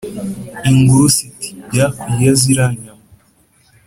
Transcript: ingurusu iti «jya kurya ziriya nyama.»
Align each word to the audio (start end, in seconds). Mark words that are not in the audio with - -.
ingurusu 0.71 1.19
iti 1.29 1.49
«jya 1.71 1.85
kurya 1.99 2.31
ziriya 2.39 2.67
nyama.» 2.83 3.03